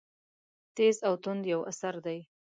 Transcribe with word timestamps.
تېز 0.75 0.95
او 1.07 1.13
توند 1.23 1.43
یو 1.53 1.61
اثر 1.71 1.95
دی. 2.05 2.19